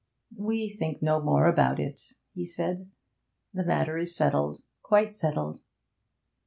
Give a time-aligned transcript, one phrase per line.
[0.35, 2.89] 'We think no more about it,' he said.
[3.53, 5.61] 'The matter is settled quite settled.'